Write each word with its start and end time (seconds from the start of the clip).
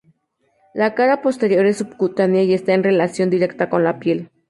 La 0.73 0.95
cara 0.95 1.21
posterior 1.21 1.63
es 1.67 1.77
subcutánea 1.77 2.41
y 2.41 2.55
está 2.55 2.73
en 2.73 2.83
relación 2.83 3.29
directa 3.29 3.69
con 3.69 3.83
la 3.83 3.99
piel. 3.99 4.31